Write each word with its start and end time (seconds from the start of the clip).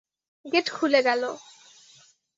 Gate 0.45 0.67
খুলে 0.75 1.01
গেল। 1.07 1.23